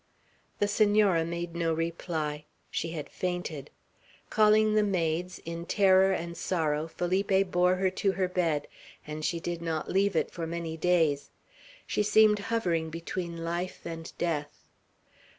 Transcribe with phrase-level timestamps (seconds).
[0.57, 2.45] The Senora made no reply.
[2.71, 3.69] She had fainted.
[4.31, 8.67] Calling the maids, in terror and sorrow Felipe bore her to her bed,
[9.05, 11.29] and she did not leave it for many days.
[11.85, 14.65] She seemed hovering between life and death.